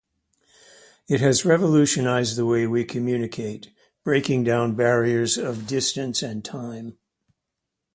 It 1.07 1.19
has 1.21 1.45
revolutionized 1.45 2.35
the 2.35 2.47
way 2.47 2.65
we 2.65 2.85
communicate, 2.85 3.69
breaking 4.03 4.43
down 4.43 4.73
barriers 4.73 5.37
of 5.37 5.67
distance 5.67 6.23
and 6.23 6.43
time. 6.43 6.97